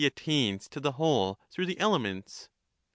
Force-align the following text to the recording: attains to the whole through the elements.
attains 0.03 0.67
to 0.67 0.79
the 0.79 0.93
whole 0.93 1.39
through 1.51 1.67
the 1.67 1.79
elements. 1.79 2.49